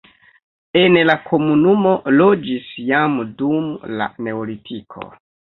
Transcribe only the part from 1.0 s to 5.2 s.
la komunumo loĝis jam dum la neolitiko.